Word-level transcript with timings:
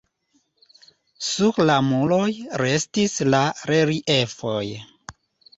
Sur 1.25 1.59
la 1.71 1.75
muroj 1.89 2.31
restis 2.63 3.15
la 3.35 3.43
reliefoj. 3.73 4.67